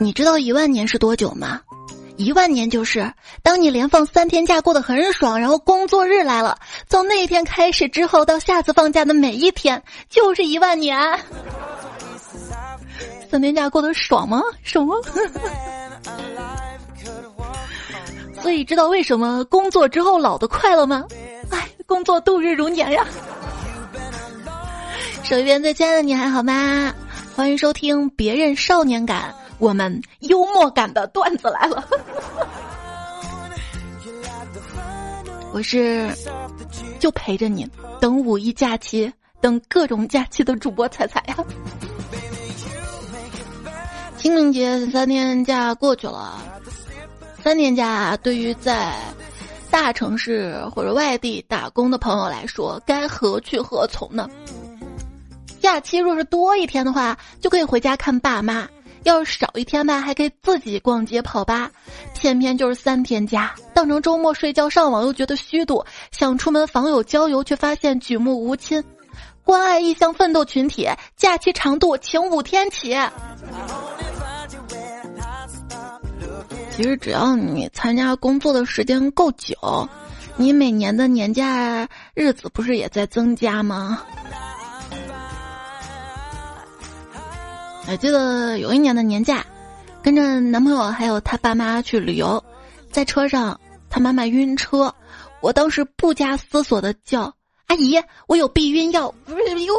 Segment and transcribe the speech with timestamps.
[0.00, 1.60] 你知道一万年是多久吗？
[2.16, 3.12] 一万年就是
[3.42, 6.56] 当你连放三天假过得很爽，然后工作日来了，
[6.88, 10.98] 从那一天开始之后到下次放假的每一天就是一万年。
[13.30, 14.40] 三天假过得爽吗？
[14.62, 14.94] 爽吗？
[18.40, 21.04] 所以知道为什么工作之后老的快了吗？
[21.50, 23.04] 哎，工作度日如年呀！
[25.24, 26.94] 手一边最亲爱的你还好吗？
[27.36, 29.34] 欢迎收听别人少年感。
[29.58, 31.84] 我们幽默感的段子来了，
[35.52, 36.08] 我是
[37.00, 37.68] 就陪着你
[38.00, 41.36] 等五一假期，等各种假期的主播彩彩呀。
[44.16, 46.40] 清明节三天假过去了，
[47.42, 48.94] 三天假对于在
[49.70, 54.28] 大城市或者外地打工的朋友来说，该何去何从呢？
[55.60, 58.68] 假期若是多一天的话，就可以回家看爸妈。
[59.08, 61.70] 要是少一天吧，还可以自己逛街跑吧。
[62.14, 68.84] 偏偏就是三天假，当成周末睡觉上网又觉得虚度，想出门访友郊游却发现举目无亲。
[69.42, 72.94] 关爱异乡奋斗群体，假期长度请五天起。
[76.70, 79.56] 其实只要你参加工作的时间够久，
[80.36, 84.02] 你每年的年假日子不是也在增加吗？
[87.90, 89.42] 我记得有一年的年假，
[90.02, 92.42] 跟着男朋友还有他爸妈去旅游，
[92.92, 93.58] 在车上
[93.88, 94.94] 他妈妈晕车，
[95.40, 97.32] 我当时不加思索的叫
[97.66, 99.74] 阿姨，我有避孕药，不是有，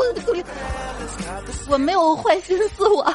[1.69, 3.05] 我没有坏心思我。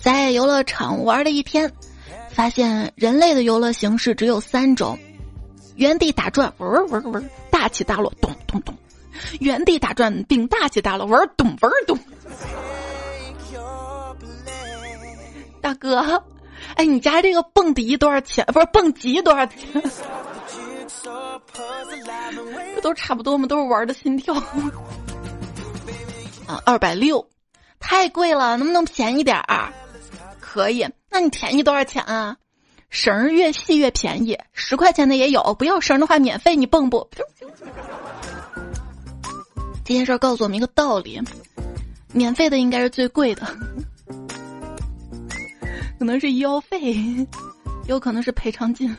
[0.00, 1.70] 在游乐场玩了一天，
[2.30, 4.96] 发现人类的游乐形式只有三种：
[5.74, 8.72] 原地打转，嗡嗡嗡，大起大落，咚咚咚。
[9.40, 11.98] 原地打转并大起大落，玩咚玩咚。
[15.60, 16.22] 大哥，
[16.74, 18.44] 哎，你家这个蹦迪多少钱？
[18.46, 19.82] 不是蹦极多少钱？
[22.74, 23.46] 不都差不多吗？
[23.46, 24.34] 都是玩的心跳。
[26.46, 27.28] 啊，二百六，
[27.78, 29.72] 太贵了，能不能便宜点儿？
[30.40, 32.36] 可以，那你便宜多少钱啊？
[32.90, 35.54] 绳儿越细越便宜，十块钱的也有。
[35.54, 37.08] 不要绳的话，免费，你蹦不？
[39.92, 41.20] 这件事告诉我们一个道理：
[42.14, 43.46] 免费的应该是最贵的，
[45.98, 46.96] 可能是医药费，
[47.84, 48.96] 有可能是赔偿金。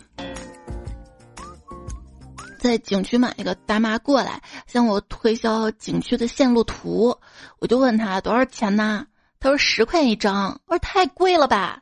[2.59, 7.17] 在景区买一个大妈过来向我推销景区的线路图，
[7.57, 9.07] 我就问他多少钱呢？
[9.39, 10.51] 他说十块一张。
[10.67, 11.81] 我说太贵了吧？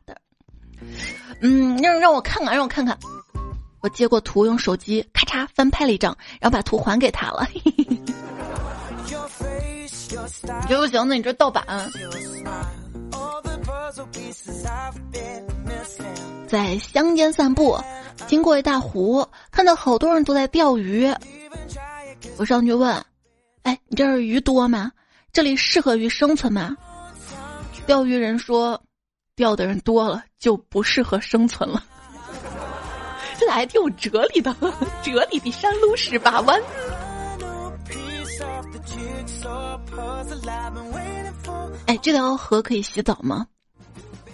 [1.41, 2.97] 嗯，让让我看看，让我看看。
[3.81, 7.45] 我接过图，用手机咔嚓翻拍了一张，然后把图还给他了。
[10.43, 11.65] 你这不行，那你这盗版。
[16.47, 17.79] 在乡间散步，
[18.27, 21.11] 经过一大湖，看到好多人都在钓鱼。
[22.37, 22.93] 我上去问
[23.63, 24.91] ：“哎，你这儿鱼多吗？
[25.33, 26.75] 这里适合鱼生存吗？”
[27.87, 28.81] 钓鱼人说
[29.35, 31.83] ：“钓的人多了，就不适合生存了。
[33.39, 34.55] ”这还挺有哲理的，
[35.01, 36.61] 哲理比山路十八弯。
[41.85, 43.47] 哎，这条河可以洗澡吗？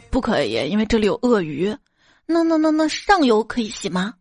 [0.09, 1.75] 不可以，因为这里有鳄鱼。
[2.25, 4.13] 那那那那上游可以洗吗？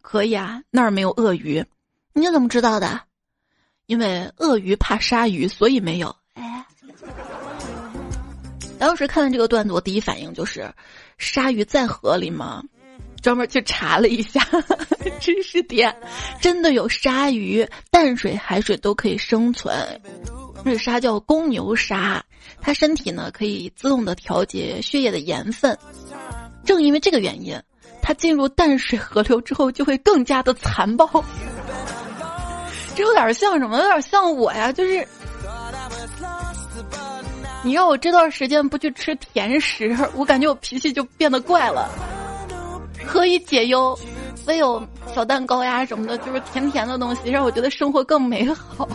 [0.00, 1.64] 可以啊，那儿没有鳄鱼。
[2.12, 3.00] 你怎么知道的？
[3.86, 6.14] 因为鳄鱼怕鲨鱼，所以没有。
[6.34, 6.64] 哎，
[8.78, 10.72] 当时看到这个段子，我第一反应就是：
[11.18, 12.62] 鲨鱼在河里吗？
[13.22, 14.40] 专门去查了一下
[15.20, 15.94] 知识点，
[16.40, 20.00] 真的有鲨鱼，淡水、海水都可以生存。
[20.64, 22.22] 瑞鲨叫公牛鲨，
[22.60, 25.76] 它身体呢可以自动的调节血液的盐分。
[26.64, 27.58] 正因为这个原因，
[28.02, 31.24] 它进入淡水河流之后就会更加的残暴。
[32.94, 33.78] 这有点像什么？
[33.78, 35.06] 有点像我呀，就是
[37.62, 41.88] 你让我这段时间不去吃甜食，我感觉我脾气就变得怪了。
[43.10, 43.98] 可以解忧，
[44.46, 44.80] 唯有
[45.12, 48.88] 小蛋糕呀什么的，就是甜甜的东西，让我觉得生活更美好。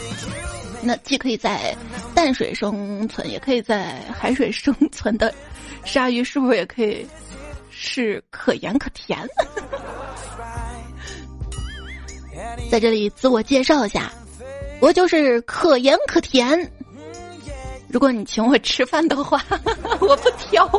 [0.82, 1.74] 那既可以在
[2.14, 5.32] 淡水生存，也可以在海水生存的
[5.82, 7.06] 鲨鱼，是不是也可以
[7.70, 9.18] 是可盐可甜？
[12.70, 14.12] 在这里自我介绍一下，
[14.78, 16.70] 我就是可盐可甜。
[17.88, 19.42] 如果你请我吃饭的话，
[20.00, 20.70] 我不挑。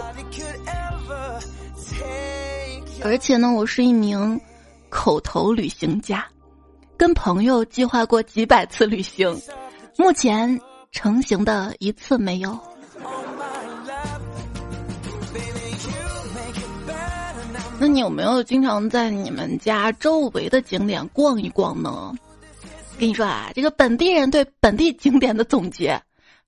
[3.03, 4.39] 而且呢，我是一名
[4.89, 6.25] 口头旅行家，
[6.97, 9.41] 跟朋友计划过几百次旅行，
[9.97, 10.59] 目前
[10.91, 12.57] 成型的一次没有。
[17.79, 22.13] 那你有没有经常在你们家周围的景点逛一逛呢？
[22.99, 25.99] 跟你说啊，这个本地人对本地景点的总结，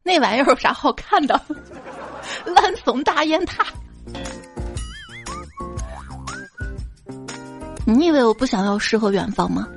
[0.04, 1.42] 那玩意儿有啥好看的？
[2.46, 3.66] 烂怂大雁塔。
[7.94, 9.68] 你以为我不想要诗和远方吗？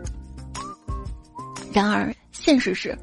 [1.72, 2.96] 然而现实是，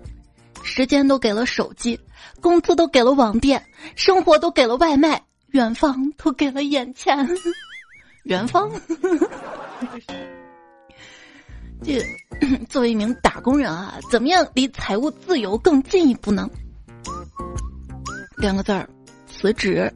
[0.63, 1.99] 时间都给了手机，
[2.39, 3.63] 工资都给了网店，
[3.95, 7.27] 生活都给了外卖，远方都给了眼前。
[8.23, 8.71] 远方，
[11.83, 11.99] 这
[12.69, 16.49] 作为一名打工人啊，怎么样离财务自由更进一步呢？
[18.37, 18.87] 两个字儿，
[19.27, 19.91] 辞职。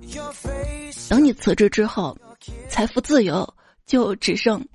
[1.07, 2.17] 等你辞职之后，
[2.67, 3.47] 财富自由
[3.85, 4.65] 就只剩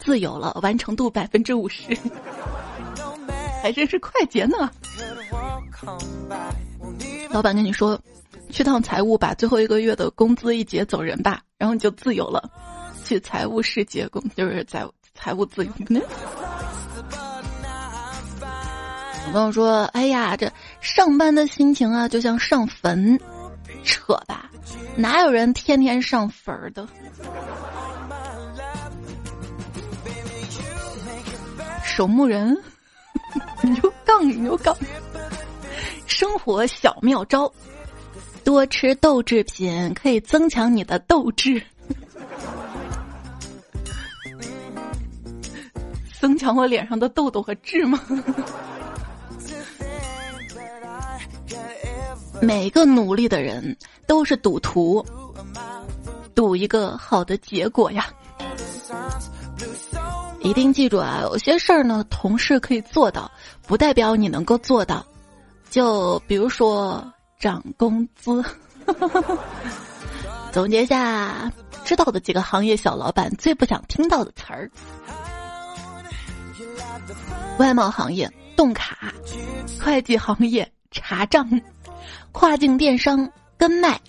[0.00, 1.96] 自由了，完成度百分之五十，
[3.62, 4.70] 还真是快捷呢。
[7.30, 8.00] 老板跟你说，
[8.50, 12.50] 去趟财务，把最后一个月的工资一结走人吧，然后你就自由了。
[13.04, 15.70] 去财务室结工，就是财财务自由。
[19.26, 20.50] 我朋友说：“哎呀，这
[20.80, 23.20] 上班的心情啊，就像上坟，
[23.84, 24.50] 扯吧，
[24.96, 26.88] 哪有人天天上坟的？”
[32.00, 32.56] 守墓人，
[33.62, 34.74] 牛杠牛杠。
[36.06, 37.52] 生活小妙招：
[38.42, 41.62] 多吃豆制品可以增强你的斗志。
[46.18, 48.00] 增强我脸上的痘痘和痣吗？
[52.40, 53.76] 每个努力的人
[54.06, 55.04] 都是赌徒，
[56.34, 58.06] 赌一个好的结果呀！
[60.42, 63.30] 一定记住啊，有些事儿呢，同事可以做到，
[63.66, 65.04] 不代表你能够做到。
[65.68, 67.04] 就比如说
[67.38, 68.42] 涨工资。
[70.50, 71.52] 总结一下，
[71.84, 74.70] 知道的几个行业小老板最不想听到的词儿。
[77.58, 79.12] 外贸行业冻卡，
[79.80, 81.48] 会计行业查账，
[82.32, 84.00] 跨境电商跟卖，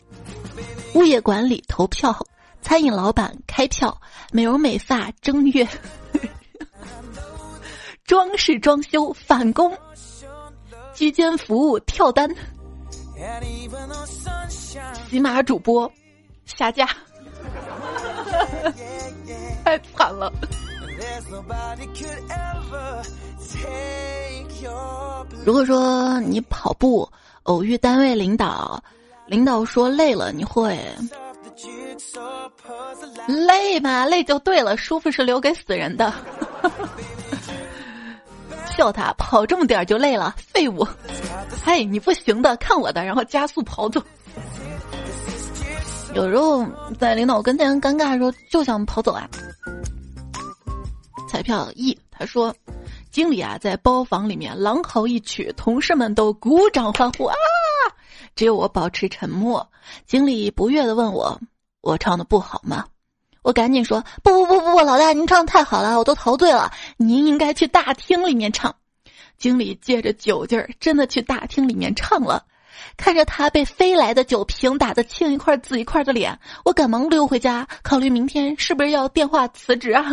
[0.95, 2.25] 物业管理投票，
[2.61, 3.99] 餐饮老板开票，
[4.31, 5.67] 美容美发正月，
[8.05, 9.77] 装饰装修返工，
[10.93, 12.29] 居间服务跳单，
[15.09, 15.91] 喜马主播
[16.45, 16.87] 下架，
[19.63, 20.31] 太惨了。
[25.43, 27.09] 如果说你跑步
[27.43, 28.81] 偶遇单位领导，
[29.25, 30.79] 领导说累了，你会
[33.27, 34.05] 累吗？
[34.05, 36.13] 累就对了，舒服是留给死人的。
[38.75, 40.87] 笑他跑这么点就累了，废物！
[41.63, 44.01] 嘿， 你不行的，看我的，然后加速跑走。
[46.13, 46.65] 有时候
[46.99, 49.29] 在领导跟前尴尬的时候，就想跑走啊。
[51.29, 52.53] 彩票一，他说，
[53.11, 57.35] 经理啊在包房里面狼嚎一曲，同事们都鼓掌欢呼啊，
[58.35, 59.65] 只有我保持沉默。
[60.05, 61.39] 经理不悦的问我，
[61.81, 62.85] 我唱的不好吗？
[63.41, 68.75] 我赶紧说，不不不不，老大您唱的太好了，我都陶醉了，您应该去大厅里面唱。
[69.37, 72.45] 经理借着酒劲儿，真的去大厅里面唱了。
[72.97, 80.03] 看着他被飞来的酒瓶打得青一块紫一块的脸，我赶忙溜回家，考虑明天是不是要电话辞职啊？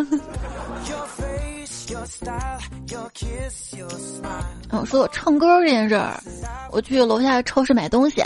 [4.71, 6.19] 我 说我唱歌这件事儿，
[6.71, 8.25] 我去楼下超市买东西，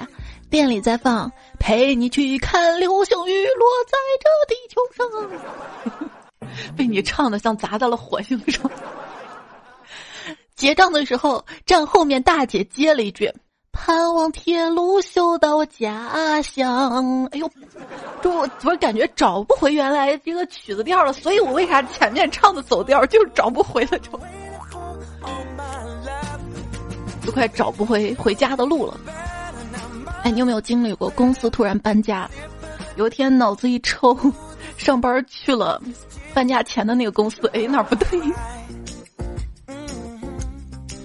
[0.52, 5.06] 店里在放《陪你去看流星雨落在这地球上》，
[6.76, 8.70] 被你唱的像砸在了火星上。
[10.54, 13.32] 结账的时候，站后面大姐接了一句。
[13.72, 17.26] 盼望铁路修到家乡。
[17.32, 17.50] 哎呦，
[18.20, 21.14] 这我怎么感觉找不回原来这个曲子调了？
[21.14, 24.10] 所以我为啥前面唱的走调，就是找不回了，就
[27.24, 29.00] 都快找不回回家的路了。
[30.22, 32.30] 哎，你有没有经历过公司突然搬家？
[32.96, 34.16] 有一天脑子一抽，
[34.76, 35.82] 上班去了
[36.32, 38.20] 搬家前的那个公司，哎，哪不对？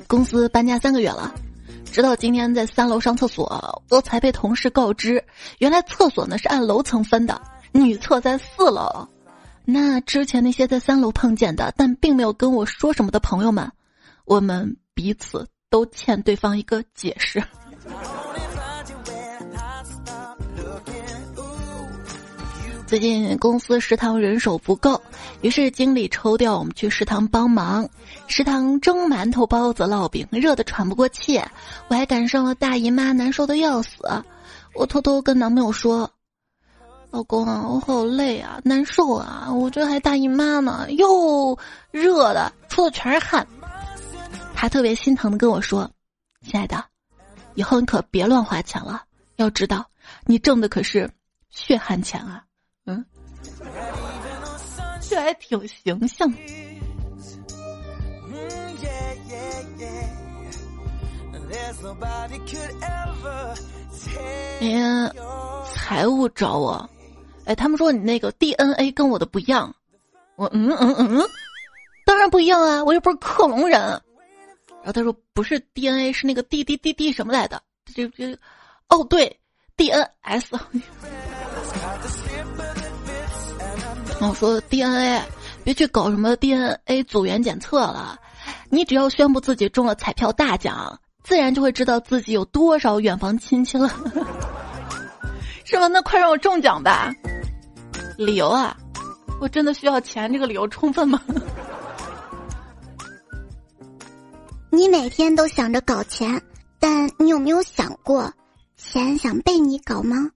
[0.07, 1.33] 公司搬家三个月了。
[1.91, 5.23] 直到今天在三楼上厕所，我才被同事告知，
[5.57, 9.07] 原来厕所呢是按楼层分的，女厕在四楼。
[9.65, 13.71] 那之前那些在三楼碰见的，但并没有跟我说什么的朋友们，
[14.25, 17.43] 我们彼此都欠对方一个解释。
[22.87, 25.01] 最近公司食堂人手不够，
[25.41, 27.89] 于是经理抽调我们去食堂帮忙。
[28.27, 31.37] 食堂蒸馒头、包子、烙饼，热得喘不过气。
[31.89, 33.91] 我还赶上了大姨妈，难受的要死。
[34.73, 36.09] 我偷偷跟男朋友说
[37.11, 41.59] ：“老公啊，我好累啊，难受啊，我这还大姨妈呢，又
[41.91, 43.45] 热的，出的全是汗。”
[44.55, 45.91] 他特别心疼的跟我说
[46.41, 46.85] ：“亲爱的，
[47.53, 49.03] 以后你可别乱花钱了，
[49.35, 49.85] 要知道
[50.25, 51.11] 你挣的可是
[51.49, 52.45] 血汗钱啊。”
[55.21, 56.31] 还挺形象。
[64.59, 65.11] 哎，
[65.73, 66.89] 财务找我，
[67.45, 69.73] 哎，他们说你那个 DNA 跟我的不一样，
[70.35, 71.21] 我嗯嗯嗯，
[72.05, 73.79] 当然不一样啊，我又不是克隆人。
[73.79, 77.61] 然后他说不是 DNA，是那个 D D D D 什么来的？
[77.93, 78.37] 这这，
[78.87, 79.37] 哦对
[79.75, 80.57] ，DNS。
[84.19, 85.21] 我说 DNA，
[85.63, 88.19] 别去搞什么 DNA 组员检测了。
[88.69, 93.89] 你只要宣布自己中了彩票大奖，自然就会知道自己有多少远房亲戚了，
[95.65, 95.87] 是吗？
[95.87, 97.13] 那快让我中奖吧！
[98.17, 98.75] 理由啊，
[99.39, 101.21] 我真的需要钱，这个理由充分吗？
[104.71, 106.41] 你每天都想着搞钱，
[106.79, 108.31] 但你有没有想过，
[108.75, 110.29] 钱想被你搞吗？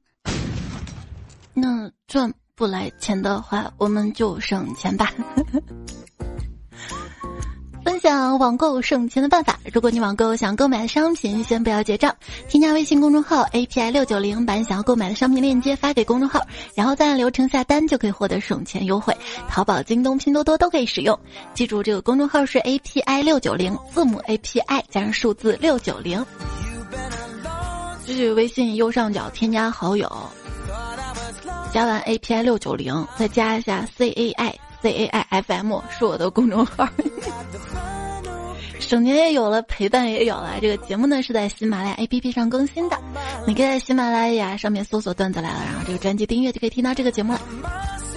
[1.54, 2.34] 那赚。
[2.56, 5.12] 不来钱的话，我们就省钱吧。
[7.84, 9.60] 分享网购省钱的办法。
[9.74, 12.16] 如果你网购想购买的商品，先不要结账，
[12.48, 19.16] 添加微信公众号 API 六九零，把你想要购买的商品链接发给公众号，然后再按流程下单，就可以获得省钱优惠。
[19.50, 21.20] 淘宝、京东、拼多多都可以使用。
[21.56, 26.24] 记住，这个公众号是 API 六九零，字母 API 加上数字六九零。
[28.06, 30.08] 继续微信右上角添加好友。
[31.74, 36.88] 加完 API 六九零，再加一下 CAI CAI FM 是我的公众号。
[38.80, 40.56] 省钱也有了，陪伴也有了。
[40.60, 43.00] 这个节目呢是在喜马拉雅 APP 上更新的，
[43.48, 47.42] 你可以在喜马拉雅上面搜索“段子来了”，然后这个专辑订阅就可以听到这个节目了。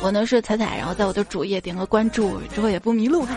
[0.02, 3.36] 我呢是彩彩，然后在我的主页点个关注，之后也不迷路哈。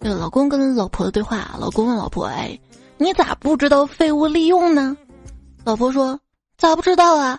[0.00, 2.58] 这个老公跟老婆的对话，老公问老婆：“哎。”
[2.98, 4.96] 你咋不知道废物利用呢？
[5.64, 6.18] 老婆说
[6.56, 7.38] ：“咋不知道啊？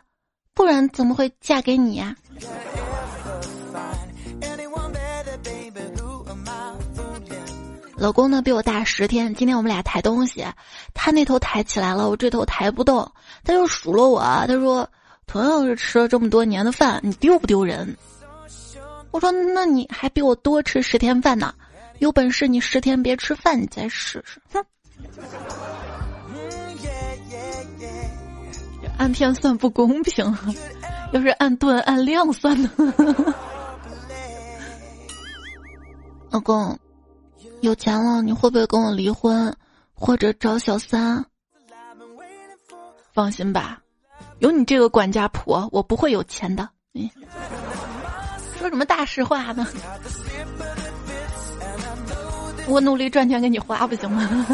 [0.54, 2.16] 不然怎么会嫁给你呀？”
[7.96, 10.46] 老公呢比我大十天，今天我们俩抬东西，
[10.94, 13.12] 他那头抬起来了，我这头抬不动，
[13.44, 14.88] 他就数落我，他说
[15.26, 17.98] ：“同样是吃了这么多年的饭，你丢不丢人？”
[19.10, 21.56] 我说：“那你还比我多吃十天饭呢，
[21.98, 24.64] 有本事你十天别吃饭，你再试试。”哼。
[28.98, 30.38] 按天算不公平，
[31.12, 32.72] 要是按吨按量算呢？
[36.30, 36.78] 老公，
[37.62, 39.56] 有钱了你会不会跟我离婚，
[39.94, 41.26] 或者找小三？
[43.14, 43.80] 放心吧，
[44.40, 46.68] 有你这个管家婆，我不会有钱的。
[46.92, 47.12] 你
[48.60, 49.66] 说什么大实话呢？
[52.68, 54.46] 我努力赚钱给你花不行吗？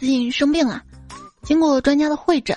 [0.00, 0.82] 哎，最近生病了，
[1.42, 2.56] 经过专家的会诊，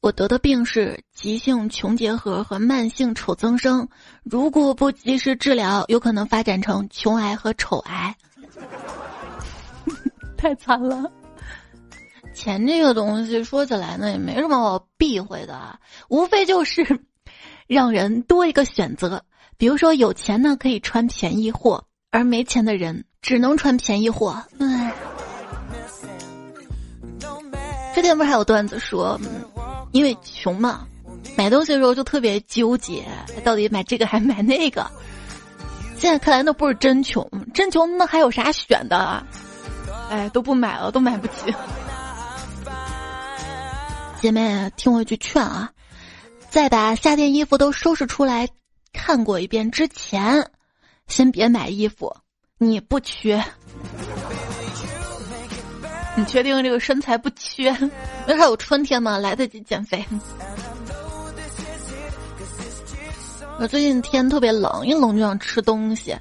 [0.00, 3.88] 我得的病是急性穷结核和慢性丑增生，
[4.24, 8.16] 如果不及时治疗，有可能发展成穷癌和丑癌，
[10.36, 11.08] 太惨了。
[12.34, 17.00] 钱这个东西说起来呢，也没什么好避讳的，无非就是
[17.68, 19.24] 让人多一个选择。
[19.56, 24.44] 比如说有钱呢可以穿便宜货，而没钱的人只能穿便宜货。
[24.58, 24.92] 唉，
[27.96, 29.18] 之前不是还有段子说，
[29.92, 30.86] 因为穷嘛，
[31.34, 33.02] 买东西的时候就特别纠结，
[33.42, 34.86] 到底买这个还买那个。
[35.96, 38.98] 现在看来那不是真穷，真穷那还有啥选的？
[38.98, 39.26] 啊？
[40.10, 41.54] 哎，都不买了，都买不起。
[44.20, 45.72] 姐妹，听我一句劝啊，
[46.50, 48.46] 再把夏天衣服都收拾出来。
[48.92, 50.50] 看过一遍之前，
[51.08, 52.14] 先别买衣服，
[52.58, 53.42] 你不缺。
[56.16, 57.70] 你确定这个身材不缺？
[58.26, 59.18] 那还有春天吗？
[59.18, 60.04] 来得及减肥。
[63.60, 66.16] 我最近天特别冷，一冷就想吃东西。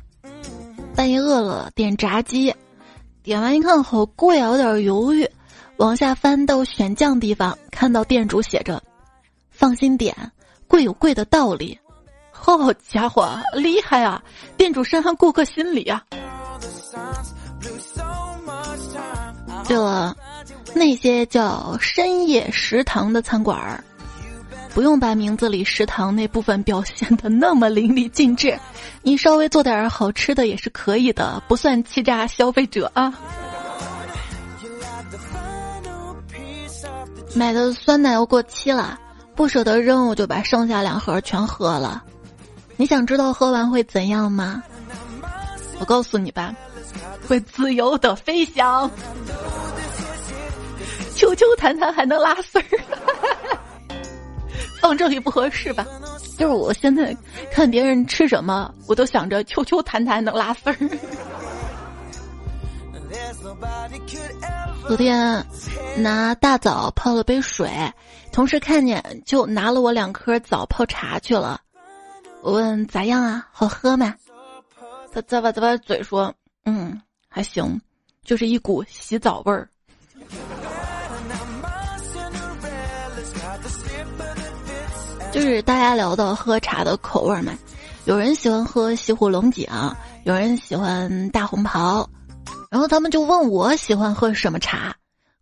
[0.96, 2.54] 半夜饿了，点炸鸡，
[3.24, 5.30] 点完一看好贵啊，有点犹豫。
[5.78, 8.82] 往下翻到选酱地方，看到店主写着
[9.52, 10.16] ：“放心点，
[10.68, 11.78] 贵有贵的道理。”
[12.32, 14.24] 好家伙，厉害啊！
[14.56, 16.06] 店主深谙顾客心理啊。
[19.68, 20.16] 对了，
[20.74, 23.84] 那些叫深夜食堂的餐馆儿，
[24.74, 28.58] 不用把名字里食堂那部分表现的那么淋漓尽致，
[29.02, 33.14] 你稍微做点好吃的也是可以的，不算欺诈消费者啊。
[37.34, 39.00] 买的酸奶要过期了，
[39.36, 42.04] 不舍得扔，我就把剩下两盒全喝了。
[42.78, 44.62] 你想知道喝完会怎样吗？
[45.80, 46.56] 我告诉你吧，
[47.28, 48.90] 会自由的飞翔，
[51.16, 52.66] 秋秋弹弹还能拉丝儿。
[54.82, 55.86] 放这里不合适吧？
[56.38, 57.16] 就是我现在
[57.52, 60.76] 看别人吃什么，我都想着秋秋弹弹能拉丝儿。
[64.88, 65.44] 昨天
[65.98, 67.70] 拿大枣泡了杯水，
[68.32, 71.60] 同事看见就拿了我两颗枣泡茶去了。
[72.42, 73.48] 我问咋样啊？
[73.52, 74.14] 好喝吗？
[75.12, 76.32] 他咂吧咂吧嘴说
[76.66, 77.80] ：“嗯，还行，
[78.24, 79.70] 就是一股洗澡味儿。”
[85.32, 87.54] 就是大家聊到喝茶的口味嘛，
[88.06, 89.68] 有人喜欢喝西湖龙井，
[90.24, 92.10] 有人喜欢大红袍。
[92.72, 94.96] 然后他们就问我喜欢喝什么茶，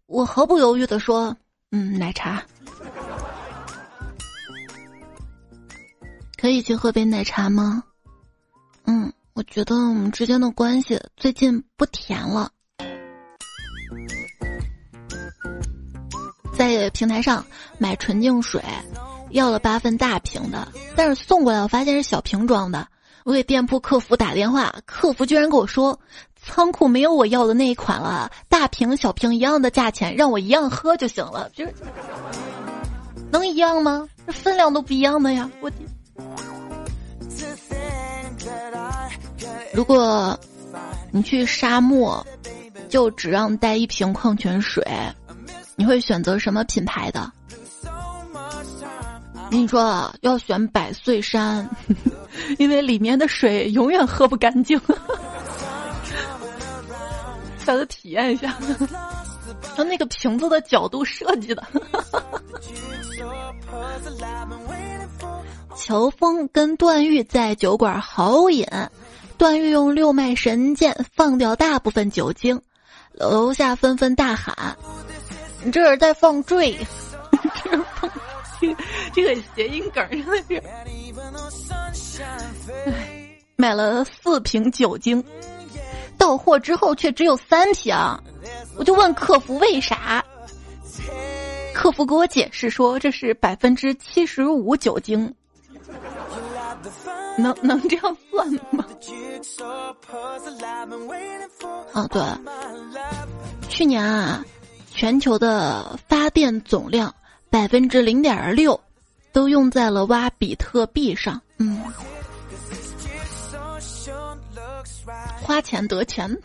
[0.07, 1.35] 我毫不犹豫的说
[1.71, 2.43] ：“嗯，奶茶，
[6.37, 7.83] 可以去喝杯奶茶吗？”
[8.85, 12.51] 嗯，我觉得我们之间的关系最近不甜了。
[16.55, 17.43] 在平台上
[17.79, 18.63] 买纯净水，
[19.31, 22.87] 要了八份大瓶的，但是送过来我发现是小瓶装的。
[23.23, 25.99] 我给店铺客服打电话，客服居然跟我说。
[26.45, 31.73] 仓库没有我要的那一款了，大瓶小瓶一样的价钱，让我一样喝就行了，就是
[33.31, 34.07] 能一样吗？
[34.27, 35.49] 这分量都不一样的呀！
[35.61, 35.71] 我，
[39.73, 40.39] 如果
[41.11, 42.25] 你去沙漠，
[42.89, 44.85] 就只让带一瓶矿泉水，
[45.75, 47.31] 你会选择什么品牌的？
[49.51, 51.69] 跟你说，要选百岁山，
[52.57, 54.79] 因为里面的水永远喝不干净。
[57.63, 58.57] 下次体验一下，
[59.77, 61.63] 就那个瓶子的角度设计的。
[65.75, 68.65] 乔峰跟段誉在酒馆豪饮，
[69.37, 72.61] 段誉用六脉神剑放掉大部分酒精，
[73.11, 74.77] 楼下纷纷大喊
[75.63, 76.77] ：“你这是在放坠！”
[79.13, 80.43] 这个谐音梗真的
[81.93, 82.23] 是。
[83.55, 85.23] 买了四瓶酒精。
[86.17, 87.93] 到货之后却只有三瓶，
[88.77, 90.23] 我就问客服为啥？
[91.73, 95.33] 客服给我解释说这是百分之七十五酒精，
[97.37, 98.85] 能能这样算吗？
[101.93, 102.21] 哦，对，
[103.69, 104.43] 去年啊，
[104.91, 107.13] 全球的发电总量
[107.49, 108.79] 百分之零点六
[109.31, 111.81] 都用在了挖比特币上，嗯。
[115.41, 116.37] 花钱得钱，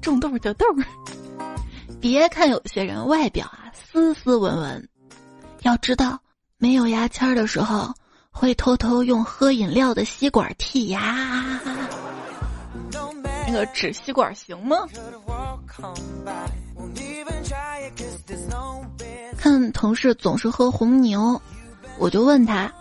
[0.00, 0.66] 种豆得豆。
[2.00, 4.88] 别看有些人外表啊斯斯文文，
[5.62, 6.18] 要知道
[6.58, 7.92] 没有牙签的时候
[8.32, 11.60] 会偷偷用喝饮料的吸管剔牙。
[13.46, 14.86] 那个纸吸管行吗？
[19.36, 21.40] 看同事总是喝红牛，
[21.98, 22.72] 我就问他：“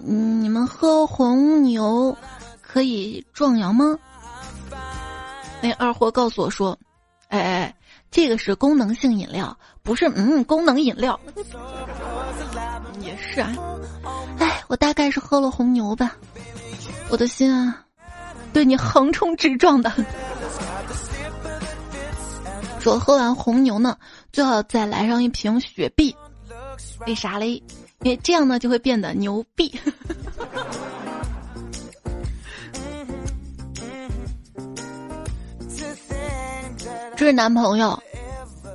[0.00, 2.16] 你们喝红牛？”
[2.62, 3.96] 可以壮阳吗？
[5.60, 6.76] 那二货告诉我说
[7.28, 7.76] ：“哎哎，
[8.10, 11.18] 这个是功能性饮料，不是嗯功能饮料。”
[13.00, 13.52] 也是啊，
[14.38, 16.16] 哎，我大概是喝了红牛吧，
[17.08, 17.84] 我的心啊，
[18.52, 19.92] 对你横冲直撞的。
[22.80, 23.96] 说喝完红牛呢，
[24.32, 26.14] 最好再来上一瓶雪碧，
[27.06, 27.62] 为啥嘞？
[28.00, 29.72] 因为这样呢就会变得牛逼。
[37.16, 38.02] 这是男朋友，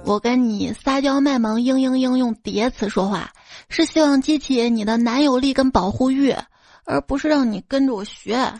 [0.06, 3.30] 我跟你撒娇卖萌嘤嘤嘤用叠词说话，
[3.69, 6.36] 是希望激起你的男友力跟保护欲，
[6.86, 8.51] 而不是让你跟着我学。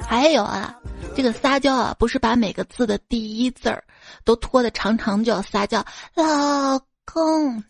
[0.00, 0.74] 还有啊，
[1.14, 3.82] 这个撒娇啊，不是把每个字的第一字儿
[4.24, 5.84] 都拖得长长就叫撒娇，
[6.14, 7.62] 老公，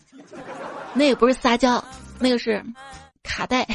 [0.92, 1.82] 那个不是撒娇，
[2.18, 2.62] 那个是
[3.22, 3.66] 卡带，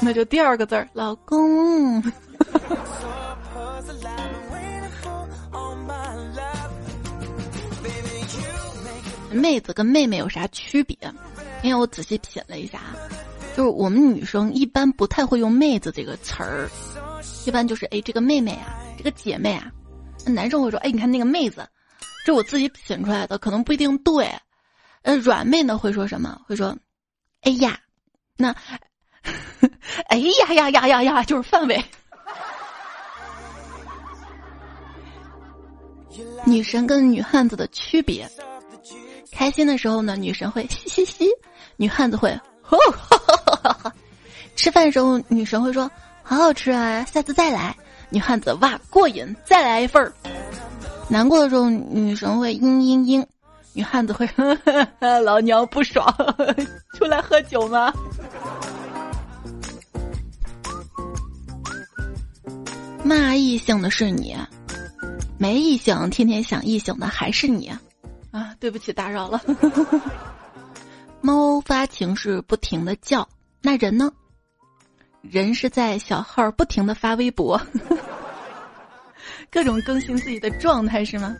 [0.00, 2.02] 那就第二个字儿，老公。
[9.34, 10.96] 妹子跟妹妹有啥区别？
[11.62, 12.80] 因为我仔细品了一下，
[13.56, 16.68] 就是我们女生一般不太会用“妹子”这个词儿，
[17.46, 19.70] 一般就是哎，这个妹妹啊，这个姐妹啊。
[20.26, 21.68] 男生会说：“哎，你看那个妹子，
[22.24, 24.30] 这我自己品出来的，可能不一定对。”
[25.02, 26.40] 呃，软妹呢会说什么？
[26.46, 26.76] 会说
[27.42, 27.78] ：“哎呀，
[28.36, 28.54] 那，
[30.08, 31.82] 哎呀呀呀呀呀， 就是范伟。”
[36.44, 38.28] 女神跟女汉子的区别：
[39.32, 41.28] 开心的时候呢，女神会 嘻嘻嘻，
[41.76, 43.92] 女汉子会吼哈哈哈哈；
[44.54, 45.90] 吃饭的时候，女神会说
[46.22, 47.74] ：“好好吃啊，下次再来。”
[48.10, 50.12] 女汉子哇过瘾，再来一份儿。
[51.08, 53.26] 难过的时候，女神会嘤嘤嘤，
[53.72, 54.28] 女汉子会
[55.24, 56.06] 老娘不爽，
[56.94, 57.90] 出来喝酒吗？
[63.02, 64.36] 骂异性的是你，
[65.38, 67.72] 没异性天天想异性的还是你
[68.32, 68.56] 啊！
[68.58, 69.40] 对不起，打扰了。
[71.20, 73.28] 猫发情是不停的叫，
[73.60, 74.10] 那人呢？
[75.20, 77.60] 人是在小号不停的发微博，
[79.52, 81.36] 各种更新自己的状态是吗？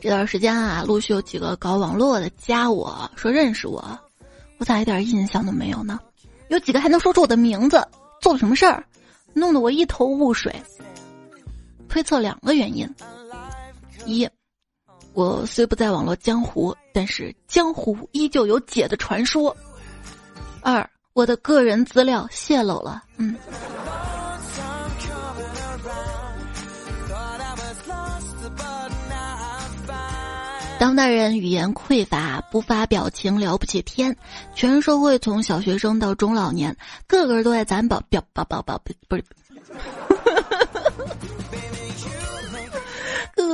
[0.00, 3.98] 这段时间啊，陆续有几个搞网络的加我说认识我，
[4.58, 5.98] 我咋一点印象都没有呢？
[6.48, 7.82] 有几个还能说出我的名字，
[8.20, 8.84] 做了什么事儿，
[9.32, 10.54] 弄得我一头雾水。
[11.88, 12.86] 推测两个原因：
[14.06, 14.28] 一，
[15.12, 19.56] 我虽不在网络江湖，但是江湖依旧有姐的传说。
[20.60, 23.02] 二，我的个人资料泄露了。
[23.16, 23.36] 嗯，
[30.78, 34.14] 当代人语言匮乏，不发表情了不起天。
[34.54, 39.24] 全社会从小学生到中老年，个个都在攒宝表宝宝宝不是，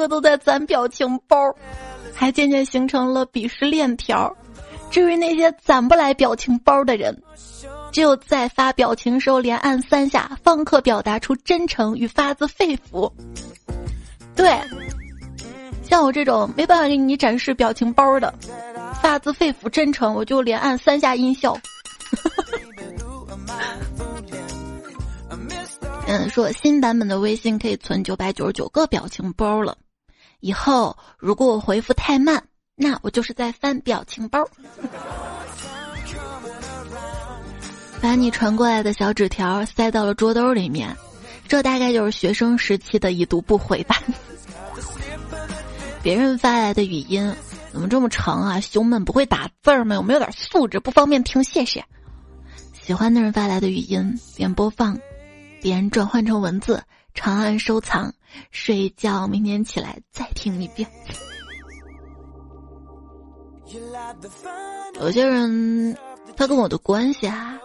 [0.09, 1.37] 都在攒表情包，
[2.15, 4.35] 还渐渐形成了鄙视链条。
[4.91, 7.17] 至于那些攒不来表情包的人，
[7.93, 13.11] 只有在发表情时候连按三下，方可表达出真诚与发自肺腑。
[14.35, 14.61] 对，
[15.83, 18.35] 像我这种没办法给你展示表情包的，
[19.01, 21.57] 发自肺腑真诚，我就连按三下音效。
[26.09, 29.77] 嗯，说新版本的微信可以存九百九十九个表情包了，
[30.41, 32.43] 以后如果我回复太慢。
[32.83, 34.43] 那我就是在翻表情包，
[38.01, 40.97] 把你传过来的小纸条塞到了桌兜里面，
[41.47, 44.03] 这大概就是学生时期的已读不回吧。
[46.03, 47.31] 别人发来的语音
[47.71, 48.59] 怎么这么长啊？
[48.61, 49.97] 胸闷不会打字儿吗？
[49.97, 50.81] 有没有点素质？
[50.81, 51.85] 不方便听，谢谢。
[52.73, 54.99] 喜欢的人发来的语音边播放，
[55.61, 56.83] 边转换成文字，
[57.15, 58.13] 长按收藏，
[58.51, 60.89] 睡觉，明天起来再听一遍。
[65.01, 65.97] 有些人，
[66.37, 67.59] 他跟我的关系啊，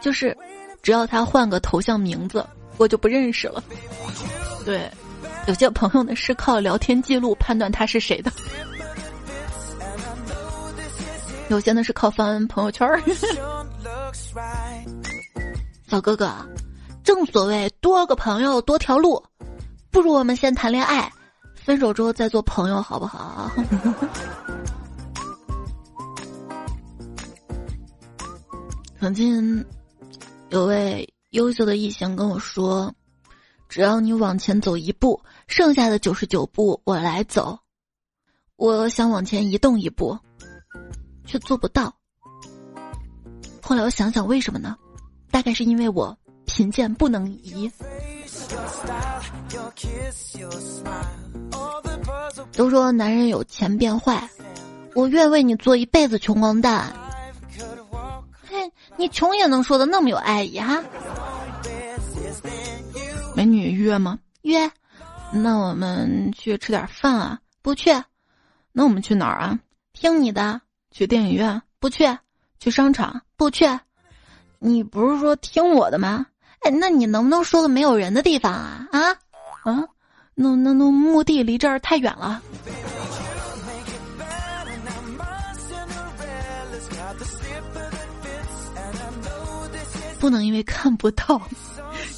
[0.00, 0.36] 就是
[0.82, 2.44] 只要他换个头像名字，
[2.78, 3.62] 我就不认识了。
[4.64, 4.90] 对，
[5.46, 8.32] 有些朋友呢是靠聊天记录判断他是谁的，
[11.48, 13.02] 有些呢是靠翻朋友圈儿。
[15.88, 16.32] 小哥哥，
[17.02, 19.22] 正所谓多个朋友多条路，
[19.90, 21.12] 不如我们先谈恋爱，
[21.54, 23.50] 分手之后再做朋友，好不好？
[29.00, 29.64] 曾经，
[30.50, 32.94] 有位优秀的异性跟我说
[33.66, 37.58] ：“只要你往前走一步，剩下的九十九步我来走。”
[38.56, 40.18] 我想往前移动一步，
[41.24, 41.94] 却做不到。
[43.62, 44.76] 后来我想想，为什么呢？
[45.30, 46.14] 大概是因为我
[46.52, 47.70] 贫贱不能移。
[52.52, 54.28] 都说男人有钱变坏，
[54.94, 56.92] 我愿为你做一辈子穷光蛋。
[58.48, 60.82] 嘿你穷也能说的那么有爱意哈？
[63.36, 64.18] 美女约吗？
[64.42, 64.70] 约。
[65.32, 67.38] 那我们去吃点饭啊？
[67.62, 67.90] 不去。
[68.72, 69.58] 那我们去哪儿啊？
[69.92, 70.60] 听你的。
[70.90, 71.62] 去电影院？
[71.78, 72.04] 不去。
[72.58, 73.22] 去商场？
[73.36, 73.64] 不去。
[74.58, 76.26] 你不是说听我的吗？
[76.60, 78.86] 哎，那你能不能说个没有人的地方啊？
[78.92, 79.00] 啊？
[79.62, 79.84] 啊？
[80.34, 82.42] 那那那墓地离这儿太远了。
[90.18, 91.40] 不能因为看不到，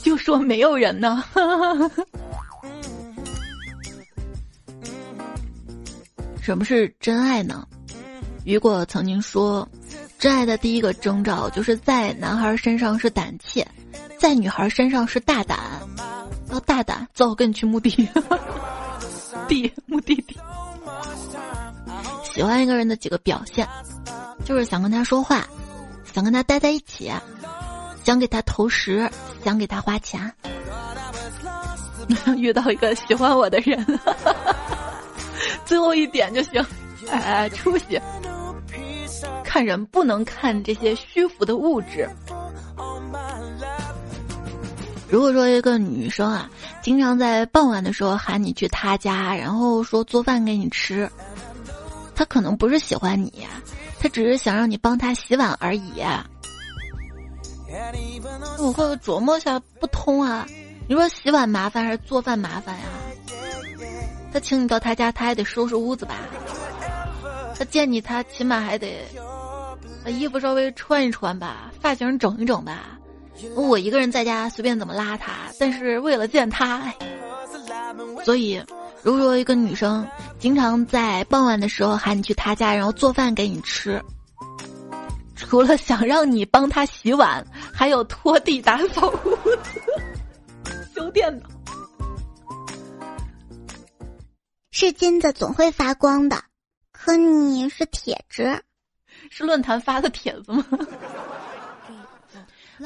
[0.02, 1.22] 就说没有人呢。
[6.42, 7.64] 什么是真爱呢？
[8.44, 9.68] 雨果曾经说，
[10.18, 13.64] 真爱的第一个征兆就是在男孩身上是胆怯，
[14.22, 15.58] 在女孩身上是大胆。
[16.52, 18.08] 要大胆，走，跟你去墓地。
[19.48, 20.38] 地墓地地。
[22.22, 23.66] 喜欢一个人的几个表现，
[24.44, 25.44] 就是想跟他说话，
[26.14, 27.12] 想跟他待在一起。
[28.04, 29.10] 想给他投食，
[29.44, 30.32] 想给他花钱。
[32.38, 33.84] 遇到一个喜欢我的人，
[35.64, 36.64] 最后一点就行。
[37.10, 38.00] 哎，出息！
[39.42, 42.08] 看人不能看这些虚浮的物质。
[45.12, 46.48] 如果说一个女生啊，
[46.80, 51.06] 经常在傍晚的时候喊你去她家，然后说做饭给你吃，
[52.14, 53.46] 她可能不是喜欢你，
[54.00, 56.02] 她只是想让你帮她洗碗而已。
[58.58, 60.46] 我会琢磨下不通啊，
[60.88, 62.84] 你说洗碗麻烦还是做饭麻烦呀？
[64.32, 66.14] 他请你到他家，他还得收拾屋子吧？
[67.58, 69.06] 他见你，他起码还得
[70.02, 72.98] 把衣服稍微穿一穿吧，发型整一整吧。
[73.54, 76.92] 我一个人在家随便怎么邋遢，但是为了见他，
[78.24, 78.62] 所以
[79.02, 80.06] 如果说一个女生
[80.38, 84.00] 经常在傍晚的时候喊你去她家，然后做饭给你吃，
[85.34, 89.82] 除了想让你帮她洗碗，还有拖地、打扫屋子、
[90.94, 91.48] 修电脑。
[94.70, 96.42] 是金子总会发光的，
[96.92, 98.62] 可你是铁子，
[99.30, 100.64] 是论坛发的帖子吗？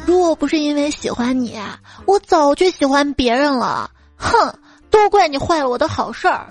[0.04, 1.58] 如果不是因为喜欢你，
[2.06, 3.90] 我早就喜欢别人了。
[4.16, 4.52] 哼，
[4.90, 6.46] 都怪你坏了我的好事儿。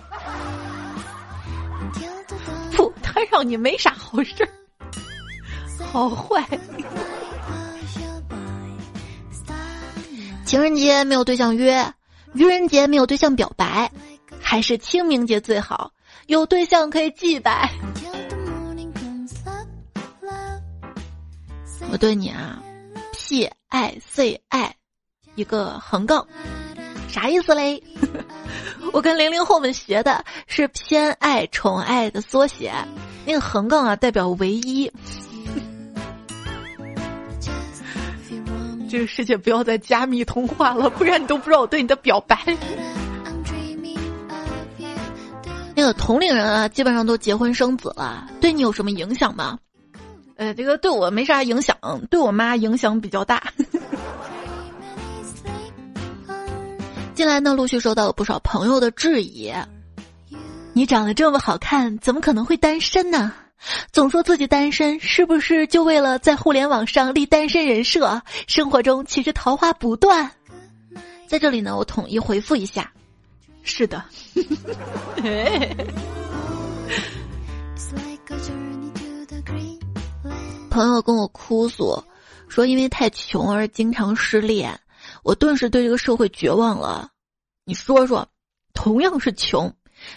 [2.76, 4.50] 不，他让你没啥好事儿，
[5.92, 6.46] 好坏。
[10.46, 11.94] 情人节没有对象约，
[12.34, 13.92] 愚人节没有对象表白，
[14.42, 15.92] 还是清明节最好，
[16.28, 17.72] 有对象可以祭拜。
[21.92, 22.62] 我对你啊。
[23.28, 24.76] P I C I，
[25.34, 26.28] 一个横杠，
[27.10, 27.82] 啥意思嘞？
[28.94, 32.72] 我跟零零后们学的是偏爱、宠爱的缩写。
[33.26, 34.92] 那个横杠啊，代表唯一。
[38.88, 42.38] 这个世界不要再加密通话了，不然你都不知道我对你的表白。
[45.76, 49.58] 那个同龄人啊，基本上都结婚生子了，对你有什么影响吗？
[50.38, 51.78] 呃，这个对我没啥影响，
[52.10, 53.42] 对我妈影响比较大。
[57.16, 59.54] 近来呢，陆续收到了不少朋友的质疑：
[60.74, 63.34] 你长得这么好看，怎么可能会单身呢？
[63.94, 68.22] 总说自己单身，是不是就为了在互联网上立单身人设？
[68.48, 70.30] 生活中其实桃花不断。
[71.26, 72.92] 在这里呢，我统一回复一下：
[73.64, 74.04] 是的。
[80.76, 82.04] 朋友跟我哭诉，
[82.50, 84.78] 说因为太穷而经常失恋，
[85.24, 87.10] 我顿时对这个社会绝望了。
[87.64, 88.28] 你说说，
[88.74, 89.74] 同样是穷，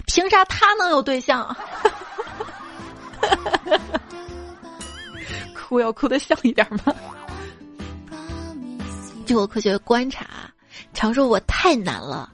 [0.08, 1.56] 凭啥他能有对象？
[5.54, 6.92] 哭要哭的像一点吗？
[9.24, 10.26] 据我科学观察，
[10.92, 12.32] 常说我太难了。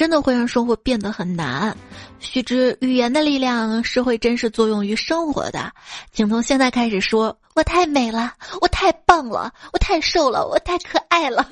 [0.00, 1.76] 真的会让生活变得很难。
[2.20, 5.70] 须知，语言的力量是会真实作用于生活的。
[6.10, 8.32] 请从现在开始说：“我太美了，
[8.62, 11.46] 我太棒了，我太瘦了，我太可爱了。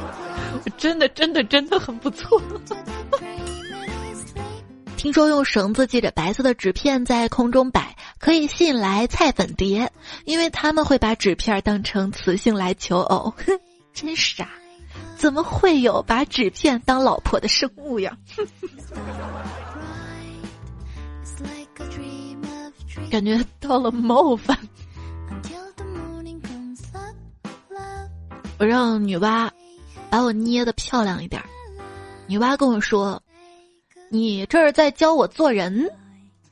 [0.76, 2.38] ”真的，真的，真的很不错。
[4.98, 9.90] 听说用绳子系着白色的纸片在空中摆，可以吸引来菜粉蝶，
[10.26, 13.32] 因为他们会把纸片当成雌性来求偶。
[13.38, 13.58] 哼，
[13.94, 14.46] 真傻。
[15.16, 18.16] 怎么会有把纸片当老婆的生物呀？
[23.10, 24.58] 感觉到了冒犯。
[28.58, 29.50] 我让女娲
[30.08, 31.42] 把我捏的漂亮一点。
[32.26, 33.22] 女娲跟我说
[34.10, 35.90] ：“你这是在教我做人。”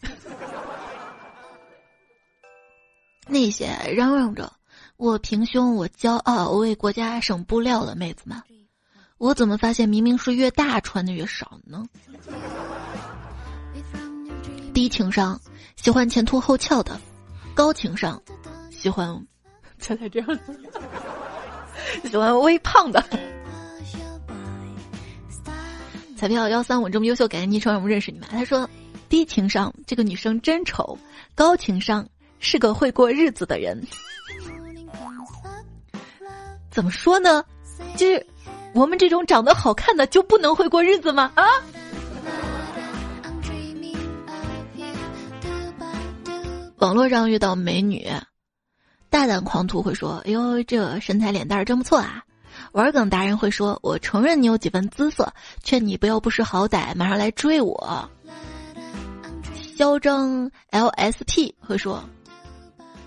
[3.27, 4.53] 那些嚷嚷着
[4.96, 8.42] 我平胸、我骄傲、我为国家省布料的妹子们。
[9.18, 11.85] 我怎么发现明明是越大穿的越少呢？
[14.74, 15.40] 低情商
[15.77, 17.00] 喜欢前凸后翘的，
[17.55, 18.20] 高情商
[18.70, 19.24] 喜欢
[19.79, 20.38] 才才这样，
[22.11, 23.03] 喜欢微胖的。
[26.16, 28.29] 彩票幺三五这么优秀，感谢昵称让我们认识你们。
[28.31, 28.68] 他说，
[29.09, 30.98] 低情商这个女生真丑，
[31.35, 32.07] 高情商
[32.40, 33.81] 是个会过日子的人。
[36.70, 37.44] 怎么说呢？
[37.96, 38.27] 就是。
[38.75, 41.31] 我们这种长得好看的就不能会过日子吗？
[41.37, 41.45] 啊！
[46.79, 48.07] 网络上遇到美女，
[49.09, 52.23] 大胆狂徒会说：“哎呦，这身材脸蛋儿真不错啊！”
[52.73, 55.33] 玩梗达人会说：“我承认你有几分姿色，
[55.63, 58.11] 劝你不要不识好歹，马上来追我。”
[59.77, 62.03] 嚣张 LSP 会说：“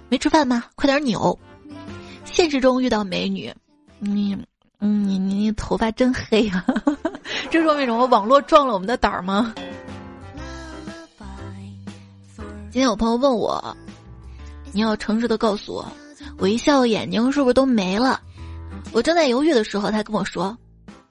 [0.09, 0.63] 没吃饭吗？
[0.75, 1.37] 快点扭！”
[2.25, 3.53] 现实中遇到美女，
[3.99, 4.43] 嗯。
[4.79, 6.63] 嗯，你你头发真黑啊！
[7.49, 8.05] 这说明什么？
[8.07, 9.53] 网络撞了我们的胆儿吗？
[12.69, 13.75] 今天有朋友问我，
[14.71, 15.91] 你要诚实的告诉我，
[16.37, 18.21] 我一笑眼睛是不是都没了？
[18.91, 20.55] 我正在犹豫的时候，他跟我说：“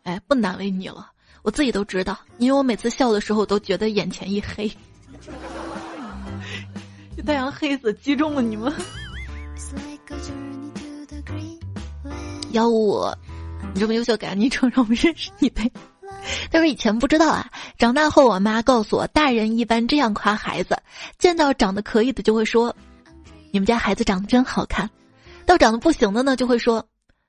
[0.05, 1.11] 哎，不难为你了，
[1.43, 4.71] 我自己都知道，因为我每次笑的时候都觉得眼前一黑。
[7.17, 8.73] ”这太阳黑子击中了你们。
[12.53, 13.05] 幺五五，
[13.75, 15.71] 你这么优秀，赶紧承认我们认识你呗。
[16.51, 20.77] 他说以前不知道啊，长大后我妈告诉我，大人一般这样夸孩子：
[21.19, 22.75] 见到长得可以的就会说，
[23.51, 24.89] 你们家孩子长得真好看；
[25.45, 26.85] 到长得不行的呢，就会说，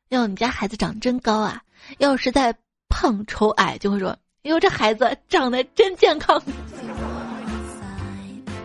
[0.10, 1.58] 哟，你家孩子长得真高啊；
[2.00, 2.56] 要是在
[2.88, 6.42] 胖丑矮，就会说，哟，这孩子长得真健康。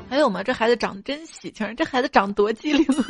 [0.08, 0.42] 还有吗？
[0.42, 3.06] 这孩子长得真喜庆，这孩子长得多机灵啊！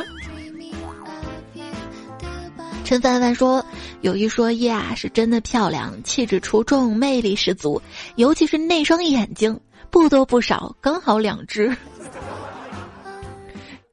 [2.85, 3.65] 陈凡凡说
[4.03, 7.81] ：“有一说一啊，是真的漂亮，气质出众，魅力十足，
[8.17, 9.59] 尤其是那双眼睛，
[9.91, 11.75] 不多不少，刚好两只。”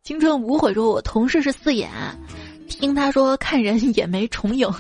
[0.04, 1.90] 青春无悔说：“我同事是四眼，
[2.68, 4.70] 听他说看人也没重影。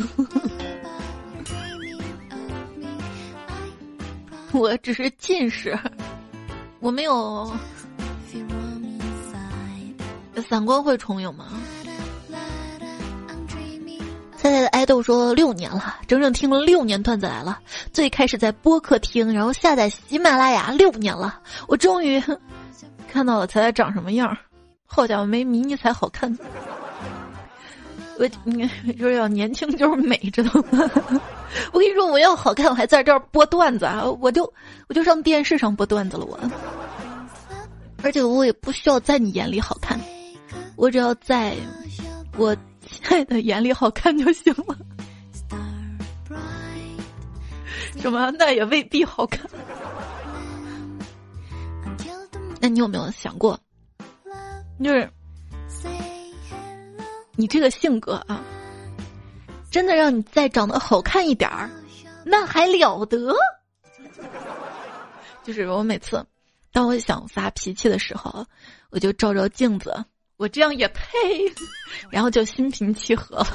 [4.51, 5.77] 我只是近视，
[6.79, 7.49] 我没有。
[10.49, 11.45] 散光会重影吗？”
[14.49, 17.59] 菜菜的爱豆说六年了，整整听了六年段子来了。
[17.93, 22.19] 最开始在播客听，然后下载喜马拉雅，六年了，我终于
[23.07, 24.35] 看到了彩彩长什么样。
[24.87, 26.35] 好家伙，没迷你才好看。
[28.17, 30.89] 我你说要年轻就是美，知道吗？
[31.71, 34.03] 我跟你说，我要好看，我还在这儿播段子啊！
[34.19, 34.51] 我就
[34.87, 36.39] 我就上电视上播段子了，我。
[38.01, 39.99] 而且我也不需要在你眼里好看，
[40.75, 41.53] 我只要在
[42.35, 42.55] 我。
[43.03, 44.77] 在的眼里好看就行了，
[47.97, 49.41] 什么那也未必好看。
[52.61, 53.57] 那你有没有想过，
[54.83, 55.09] 就是
[57.35, 58.43] 你这个性格啊，
[59.71, 61.69] 真的让你再长得好看一点儿，
[62.25, 63.33] 那还了得？
[65.43, 66.25] 就是我每次
[66.73, 68.45] 当我想发脾气的时候，
[68.89, 69.93] 我就照照镜子。
[70.39, 71.03] 我这样也配，
[72.09, 73.45] 然后就心平气和。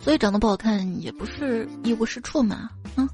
[0.00, 3.08] 所以长得不好看也不是一无是处嘛，嗯。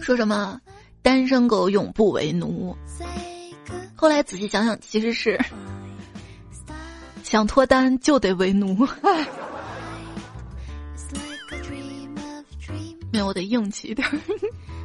[0.00, 0.60] 说什么
[1.02, 2.76] 单身狗永不为奴？
[3.96, 5.36] 后来仔细想想，其实是
[7.24, 8.86] 想脱单就得为奴。
[13.10, 14.08] 没有，我得硬气一点。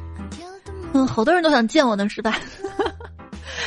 [0.92, 2.36] 嗯，好多人都想见我呢，是吧？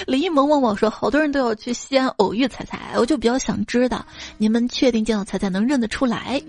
[0.06, 4.06] 李一萌问我说：“好多人都要去西安偶遇彩彩，我就比较想知道，
[4.38, 6.42] 你们确定见到彩彩能认得出来？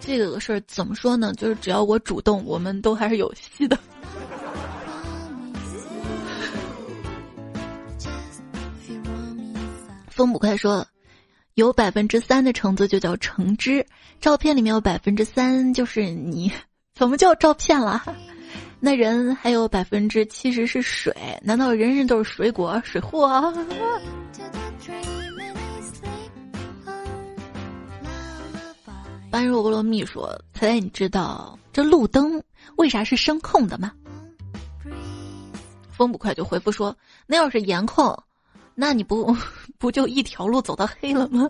[0.00, 1.32] 这个事儿怎么说呢？
[1.34, 3.78] 就是只要我主动，我们都还是有戏的。”
[10.08, 10.86] 风捕快说
[11.54, 13.86] ：“有百分之三的橙子就叫橙汁，
[14.20, 16.52] 照片里面有百分之三就是你，
[16.94, 18.04] 怎么叫照片了？”
[18.84, 23.24] 那人还有百分之七十是水，难道人人都是水果水货？
[23.26, 23.54] 啊
[29.30, 32.42] 般若波罗蜜说：“彩彩，你知道这路灯
[32.76, 33.92] 为啥是声控的吗？”
[35.96, 38.20] 风不快就回复说：“那要是颜控，
[38.74, 39.32] 那你不
[39.78, 41.48] 不就一条路走到黑了吗？”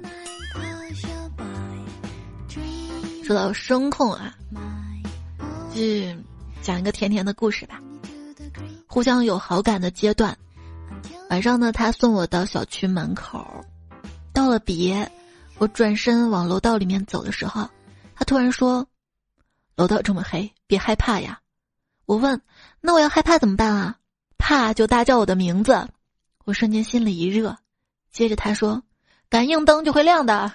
[3.25, 4.35] 说到声控啊，
[5.75, 6.23] 嗯。
[6.62, 7.81] 讲一个甜甜的故事吧。
[8.87, 10.37] 互相有好感的阶段，
[11.29, 13.64] 晚上呢，他送我到小区门口，
[14.33, 15.11] 到了别，
[15.59, 17.68] 我转身往楼道里面走的时候，
[18.14, 18.87] 他突然说
[19.77, 21.40] ：“楼道这么黑，别害怕呀。”
[22.07, 22.40] 我问
[22.81, 23.96] ：“那我要害怕怎么办啊？”
[24.38, 25.88] 怕就大叫我的名字，
[26.44, 27.57] 我瞬间心里一热。
[28.11, 28.83] 接着他说
[29.31, 30.53] ：“感应灯就会亮的。”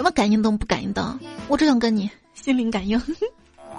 [0.00, 1.20] 什么感应灯不感应灯？
[1.46, 2.98] 我只想跟你心灵感应。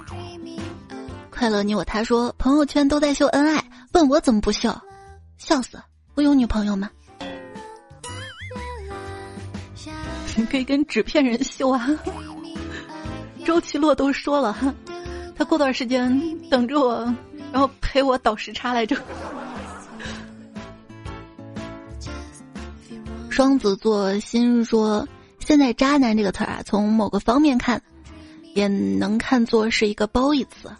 [1.31, 3.63] 快乐你我他说朋友圈都在秀恩爱，
[3.93, 4.71] 问我怎么不秀？
[5.39, 5.81] 笑死！
[6.13, 6.91] 我有女朋友吗？
[10.35, 11.89] 你 可以跟纸片人秀啊。
[13.43, 14.55] 周奇洛都说了，
[15.35, 17.03] 他过段时间等着我，
[17.51, 18.95] 然后陪我倒时差来着。
[23.31, 25.03] 双子座心说。
[25.45, 27.81] 现在“渣男”这个词儿啊，从某个方面看，
[28.53, 30.71] 也能看作是一个褒义词。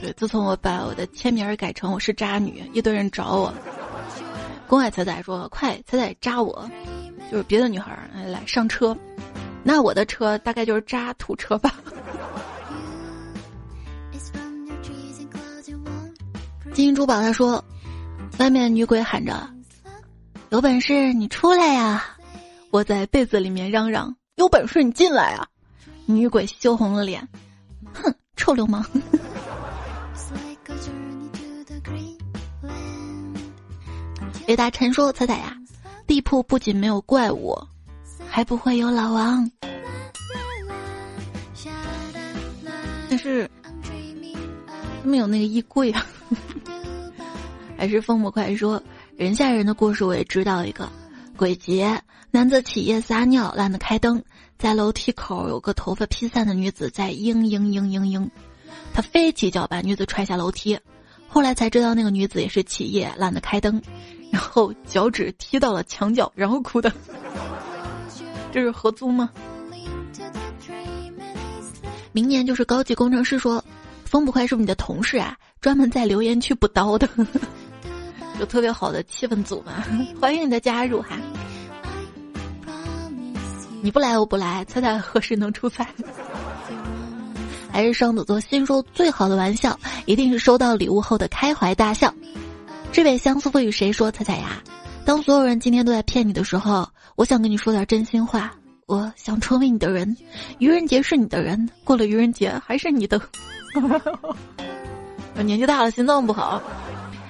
[0.00, 3.54] 对，自从我把我的签名改成我是渣女，一堆人找我，
[4.66, 6.68] 公爱彩彩说：“快，彩彩扎我，
[7.30, 8.96] 就是别的女孩儿来上车，
[9.62, 11.74] 那我的车大概就是渣土车吧。
[16.72, 17.62] ”金银珠宝他说
[18.40, 19.48] ：“外面女鬼喊着，
[20.48, 22.04] 有本事你出来呀！”
[22.70, 25.46] 我在被子里面嚷嚷：“有本事你进来啊！”
[26.06, 27.28] 女鬼羞红了脸，
[27.92, 28.84] 哼，臭流氓。
[34.46, 35.56] 雷达晨说：“彩彩呀，
[36.06, 37.56] 地铺不仅没有怪物，
[38.28, 39.50] 还不会有老王。
[43.08, 43.50] 但是，
[45.02, 46.06] 没有那个衣柜啊。
[47.76, 48.80] 还是风不快说，
[49.16, 50.88] 人吓人的故事我也知道一个。
[51.36, 52.00] 鬼节，
[52.32, 54.22] 男子起夜撒尿，懒得开灯，
[54.56, 58.28] 在楼梯口有个头发披散的女子在嘤嘤嘤嘤嘤，
[58.94, 60.78] 他飞起脚把女子踹下楼梯。
[61.26, 63.82] 后来才知道那个女子也是起夜懒得开灯。”
[64.30, 66.92] 然后脚趾踢到了墙角，然后哭的。
[68.52, 69.28] 这是合租吗？
[72.12, 73.64] 明年就是高级工程师说，
[74.04, 75.36] 风不快是不是你的同事啊？
[75.60, 77.08] 专门在留言区补刀的，
[78.38, 79.84] 有特别好的气氛组嘛？
[80.20, 81.18] 欢迎你的加入哈！
[83.82, 85.86] 你不来我不来，猜猜何时能出彩？
[87.72, 92.12] 还是双子座心说最好的玩笑，一定是收到礼物后的开怀大笑。
[92.92, 94.10] 这位相思赋与谁说？
[94.10, 94.62] 彩彩呀，
[95.04, 98.52] 当所有人今天都在骗你的时候，我想跟你说点真心话。
[98.86, 100.16] 我想成为你的人，
[100.58, 103.20] 愚人节是你的人，过了愚人节还是你的。
[105.36, 106.60] 我 年纪大了，心脏不好。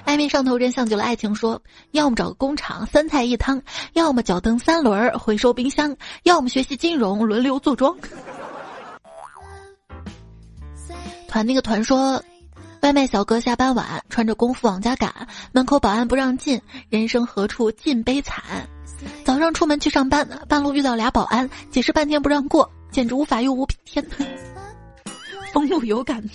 [0.05, 3.61] 暧昧上头真像极了爱情，说要么找个工厂三菜一汤，
[3.93, 7.95] 要么脚蹬三轮儿回收冰箱，要么学习金融轮流坐庄。
[11.27, 12.23] 团那个团说。
[12.81, 15.13] 外卖小哥下班晚，穿着工服往家赶，
[15.51, 18.43] 门口保安不让进，人生何处尽悲惨。
[19.23, 24.03] 早上出门去上班，半路遇到俩保安，解释半天不让过，简直无法用无天。
[25.53, 26.27] 风路有感。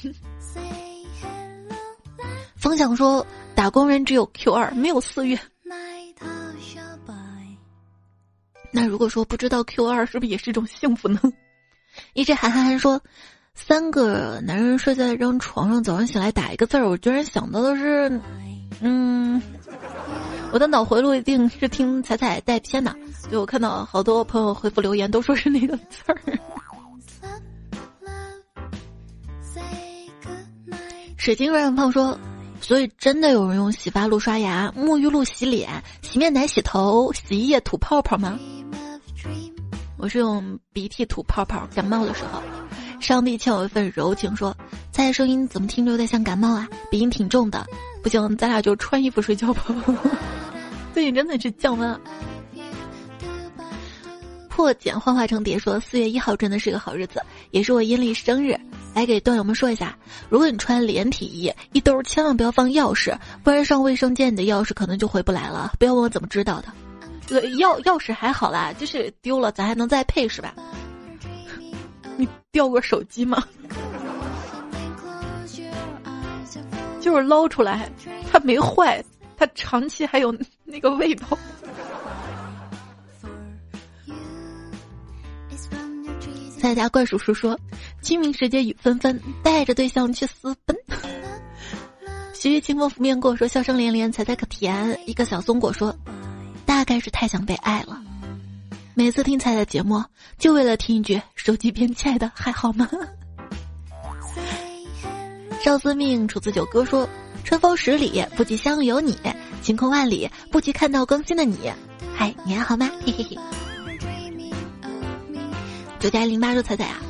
[2.54, 3.26] 风想说，
[3.56, 5.36] 打工人只有 Q 二，没有四月。
[8.70, 11.20] 那如果说不知道 Q 二，是不是也是一种幸福呢？
[12.12, 13.00] 一只韩寒寒说。
[13.58, 18.20] 三个男人睡在一张床上，早上醒来打一个字儿，我居然想到的是，
[18.82, 19.42] 嗯，
[20.52, 22.94] 我的脑回路一定是听彩彩带偏的，
[23.30, 26.20] 就我看到好多朋友回复留言都说是那个字儿。
[31.16, 32.20] 水晶软胖说，
[32.66, 38.36] 所以真的有人用洗发露刷牙、沐浴露洗脸、洗面奶洗头、洗衣液吐泡泡吗？
[39.96, 42.42] 我是用鼻涕吐泡泡，感冒的时候。
[43.00, 44.52] 上帝欠我一份柔情，说
[44.90, 46.68] ：“猜声音怎么听着有点像感冒啊？
[46.90, 47.64] 鼻音挺重的，
[48.02, 49.64] 不行，咱俩就穿衣服睡觉吧。
[50.92, 52.00] 最近真的是降温。”
[54.50, 58.58] 破茧幻化成蝶说：“四月一号真的是个好日子，也是我阴历生日。
[58.96, 59.94] 来给段友们说一下，
[60.30, 65.74] 如果你穿连体衣，一兜千万不要放钥匙，不然上卫生间你的钥匙可能就回不来了。
[65.78, 66.68] 不要问我怎么知道的，
[67.26, 70.54] 这个钥钥匙还好啦，就是丢了咱还能再配是吧？”
[72.16, 73.44] 你掉过手机吗？
[76.98, 77.90] 就是捞出来，
[78.32, 79.04] 它没坏，
[79.36, 80.34] 它长期还有
[80.64, 81.26] 那个味道。
[86.58, 87.58] 在家怪叔叔说
[88.02, 90.76] ：“清明时节雨纷纷，带着对象去私奔。”
[92.34, 95.94] 徐徐清风拂面过说：“笑声连连，彩彩可甜。”一个小松果说
[96.66, 98.00] ：“大概是太想被爱了。”
[98.94, 100.02] 每次听彩的节目，
[100.38, 102.88] 就为了听一句“手机边，亲爱的，还好吗？”
[105.62, 107.08] 少司命楚子九哥说
[107.44, 109.18] ：“春风十里不及相有你，
[109.62, 111.70] 晴空万里不及看到更新的你。”
[112.16, 112.90] 嗨，你还好吗？
[113.04, 113.36] 嘿嘿嘿。
[116.06, 117.00] 九加零八说：“彩彩啊，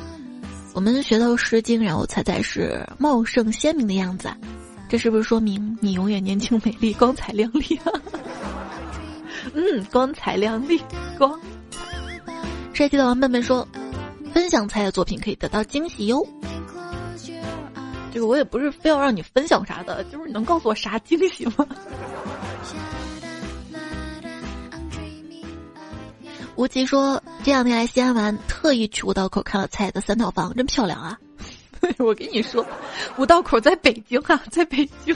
[0.73, 4.27] 我们学到《诗经》，然后彩彩是茂盛鲜明的样子，
[4.89, 7.91] 这是不是说明你永远年轻美丽、光彩亮丽啊？”
[9.53, 10.81] 嗯，光彩亮丽，
[11.15, 11.39] 光。
[12.73, 13.67] 帅气的王笨笨说
[14.33, 16.27] ：“分享菜的作品可以得到惊喜哟。”
[18.11, 21.67] 这个我也不是非要让你分享啥的，就是你能告诉我啥惊喜吗？
[26.57, 31.15] 吴奇说：“这两天来西安玩，特意去五道口看了蔡的三套房，真漂亮啊！
[31.99, 32.65] ”我跟你说，
[33.17, 35.15] 五道口在北京啊，在北京。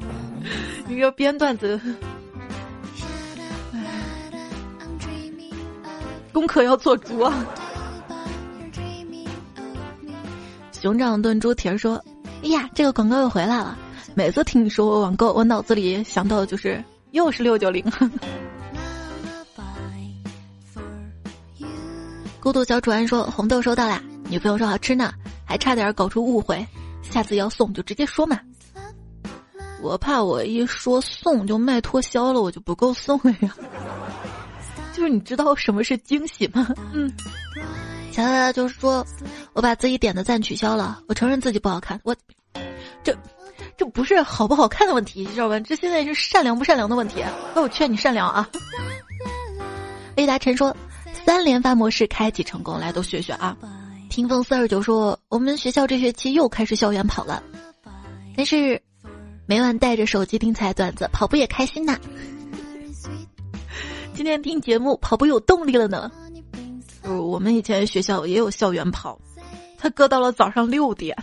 [0.86, 1.80] 你要编段子。
[6.34, 7.46] 功课要做足啊！
[10.78, 12.00] 熊掌炖猪蹄儿说
[12.44, 13.74] ：“哎呀，这个广告又回来了。
[14.14, 17.82] 每次听你说我网购，我脑子里想到的就是又是六九零。
[22.40, 25.12] 孤独小主安说：“红豆收到啦，女朋友说好吃呢，
[25.44, 26.64] 还差点搞出误会，
[27.02, 28.38] 下次要送就直接说嘛。
[29.82, 33.54] 我怕我一说送就卖脱销了，我就不够送了呀。
[34.94, 36.66] 就是你知道什么是惊喜吗？
[36.94, 37.12] 嗯，
[38.12, 39.04] 乔乔就是说
[39.52, 42.14] 我把自己点的赞取消了，我承认自己不好看，我
[43.02, 43.14] 这
[43.76, 45.58] 这不是好不好看的问题，知道吧？
[45.60, 47.22] 这现在是善良不善良的问题。
[47.54, 48.48] 那我劝你善良啊。
[50.14, 50.74] 雷达晨说。”
[51.24, 53.56] 三连发模式开启成功，来都学学啊！
[54.08, 57.42] 听风四二九说，我们学校这学期又开始校园跑了，
[58.36, 58.80] 但是
[59.46, 61.98] 每晚带着手机听彩段子，跑步也开心呐。
[64.14, 66.10] 今天听节目跑步有动力了呢。
[67.04, 69.20] 我们以前学校也有校园跑，
[69.76, 71.16] 他搁到了早上六点，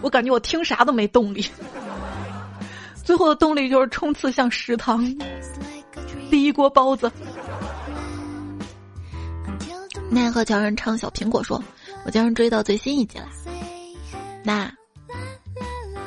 [0.00, 1.46] 我感觉我听啥都没动力，
[3.04, 5.04] 最后的动力就是冲刺向食堂，
[6.30, 7.10] 第一锅包子。
[10.08, 11.62] 奈何桥上唱小苹果说
[12.06, 13.28] ：“我将人追到最新一集了。”
[14.44, 14.72] 那，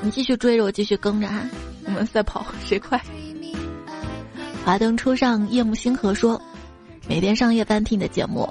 [0.02, 1.47] 你继续追着我，继续跟着啊，
[1.86, 3.02] 我们赛跑谁快？
[4.64, 6.41] 华灯初上，夜幕星河说
[7.08, 8.47] ：“每天上夜班听你的节目，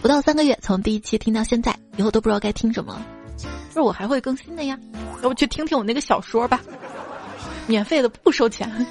[0.00, 3.04] 不到三个月，从第一期听到现在，以后都不知道该听什么了。
[3.72, 4.78] 是我还会更新的呀，
[5.22, 6.60] 要不去听听我那个小说吧，
[7.66, 8.70] 免费的，不收钱。”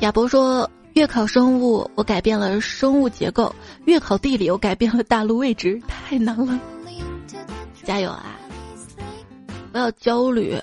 [0.00, 0.68] 亚博说。
[0.94, 3.52] 月考生物，我改变了生物结构；
[3.84, 6.58] 月考地理，我改变了大陆位置，太难了。
[7.82, 8.38] 加油啊！
[9.72, 10.56] 不要焦虑，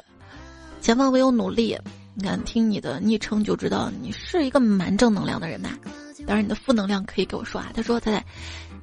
[0.79, 1.77] 前方唯有努力。
[2.13, 5.69] 你看，听你的昵称就知道你是一个蛮正能量的人呐。
[6.25, 7.69] 当然，你的负能量可以给我说啊。
[7.73, 8.25] 他说：“他在，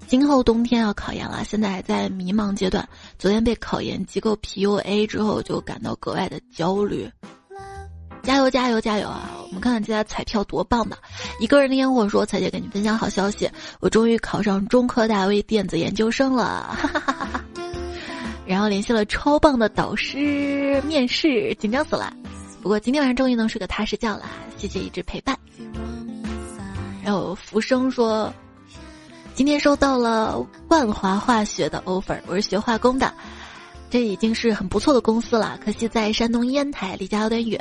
[0.07, 2.87] 今后冬天要考研了，现在还在迷茫阶段。
[3.19, 7.11] 昨天被考研机构 PUA 之后，就感到格外的焦虑。”
[8.29, 9.31] 加油加油加油啊！
[9.47, 10.99] 我们看看这家彩票多棒的！
[11.41, 13.51] 一个人的烟火说：“彩姐给你分享好消息，
[13.81, 17.45] 我终于考上中科大微电子研究生了！”哈哈哈哈。
[18.45, 22.13] 然后联系了超棒的导师面试，紧张死了。
[22.61, 24.27] 不过今天晚上终于能睡个踏实觉了，
[24.59, 25.35] 谢谢一直陪伴。
[27.03, 28.31] 然后浮生说
[29.35, 33.11] ：“今天收到了万华化学的 offer，我是学化工的。”
[33.89, 37.59] 这已经是很不错的公司了，可惜在山东烟台，离家有点远。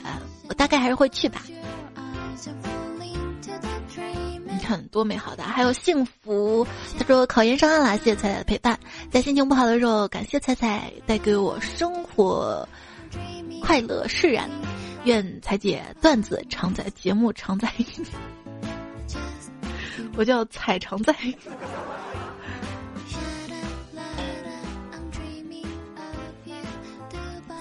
[0.49, 1.43] 我大概还是会去吧。
[4.49, 6.65] 你看多美好的，还有幸福。
[6.97, 8.79] 他说考研上岸了，谢谢彩彩的陪伴。
[9.11, 12.67] 在心情不好的时候，感谢彩彩带给我生活
[13.61, 14.49] 快乐释然。
[15.03, 17.71] 愿彩姐段子常在，节目常在。
[20.17, 21.13] 我叫彩常在。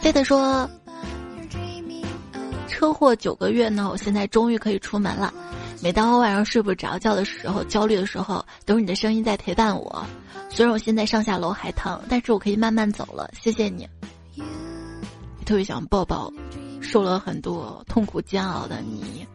[0.00, 0.68] 飞的说
[2.76, 5.32] ：“车祸九个月呢，我现在终于可以出门了。
[5.82, 10.04] 每当我晚上睡不着觉的时候、焦虑的时候，都是你的声音在陪伴我。
[10.50, 13.30] 虽然我现在上下楼还疼，但是我可以慢慢走了。
[13.32, 13.88] 谢谢你，
[15.46, 16.30] 特别想抱抱
[16.82, 19.26] 受了很多痛苦煎熬的你。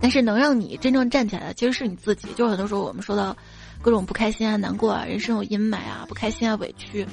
[0.00, 2.26] 但是能让你真正站起来的，其实是你自己。
[2.34, 3.36] 就是很多时候我们说到
[3.80, 7.06] 各种不开心啊、难过啊、人生有阴霾啊、不开心啊、委屈，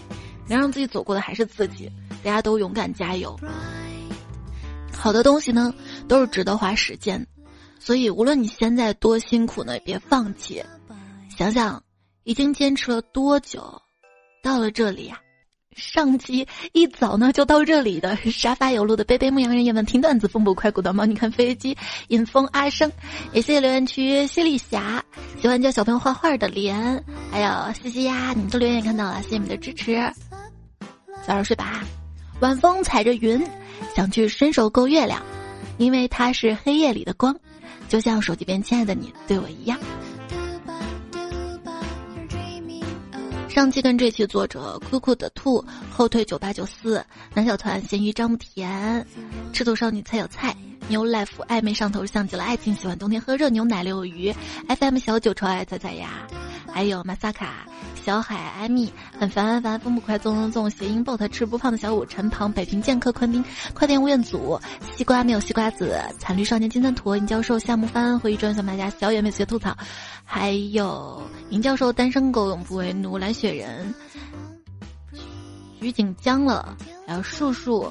[0.47, 1.91] 能让自己走过的还是自己。”
[2.25, 3.39] 大家都勇敢加油！
[5.05, 5.71] 好的东西呢，
[6.07, 7.23] 都是值得花时间，
[7.79, 10.63] 所以无论你现在多辛苦呢，也别放弃。
[11.37, 11.83] 想想
[12.23, 13.79] 已经坚持了多久，
[14.41, 15.19] 到了这里呀。
[15.75, 21.77] 上期一早呢就到这里的沙发有路的贝贝牧羊人也们听段子风不快，古的猫你看飞机
[22.07, 22.91] 引风阿生，
[23.31, 25.05] 也谢谢留言区谢丽霞，
[25.39, 30.11] 喜欢教小朋友画画的莲，还有西西呀，你们的留言看到了，谢谢你们的支持，
[31.27, 31.83] 早点睡吧。
[32.41, 33.41] 晚风踩着云，
[33.95, 35.21] 想去伸手够月亮，
[35.77, 37.36] 因为它是黑夜里的光，
[37.88, 39.79] 就像手机边亲爱的你对我一样。
[43.47, 47.01] 上期跟这期作者酷酷的兔后退九八九四
[47.33, 49.05] 南小团咸鱼张甜
[49.53, 50.53] 赤土少女菜有菜
[50.89, 54.29] 牛 life 暧昧上头像极了爱情喜欢冬天喝热牛奶溜鱼
[54.67, 56.27] FM 小九超爱仔仔呀，
[56.76, 57.65] 还有马萨卡。
[58.03, 63.41] 小海、艾米很烦烦烦，风不快，纵纵纵，谐音 bot 吃不胖的小五陈鹏、北平剑客昆丁、
[63.73, 64.59] 快点吴彦祖、
[64.93, 69.73] 西瓜没有西瓜子、惨绿少年金三坨、尹教授、夏木帆、回忆专小卖家、小野妹学吐槽，
[70.26, 73.95] 还有尹教授单身狗永不为奴、蓝雪人、
[75.80, 77.89] 徐锦江了，还有树树、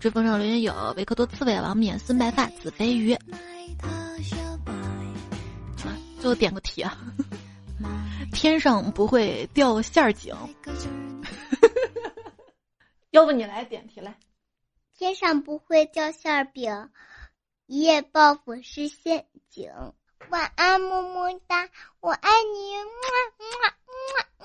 [0.00, 3.16] 追风少年有维克多刺猬、王冕、孙白发、紫飞鱼。
[6.18, 6.98] 最后点个题啊。
[8.36, 10.36] 天上不会掉馅儿饼，
[13.08, 14.14] 要不你来点题来。
[14.94, 16.90] 天上不会掉馅饼，
[17.64, 19.72] 一夜暴富是陷阱。
[20.28, 21.66] 晚安，么么哒，
[22.00, 22.90] 我爱你，么
[23.38, 24.44] 么么么。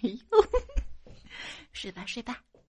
[0.00, 1.12] 哎呦，
[1.72, 2.42] 睡 吧睡吧。